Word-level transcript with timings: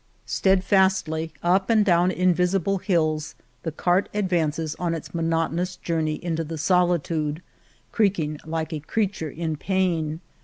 Steadfastly, 0.25 1.31
up 1.43 1.69
and 1.69 1.85
down 1.85 2.09
invisible 2.09 2.79
hills, 2.79 3.35
the 3.61 3.71
cart 3.71 4.09
advances 4.15 4.73
on 4.79 4.95
its 4.95 5.13
monotonous 5.13 5.75
jour 5.75 6.01
ney 6.01 6.15
into 6.23 6.43
the 6.43 6.57
solitude, 6.57 7.43
creaking 7.91 8.39
like 8.43 8.73
a 8.73 8.79
creat 8.79 9.21
ure 9.21 9.29
in 9.29 9.55
pain. 9.57 10.19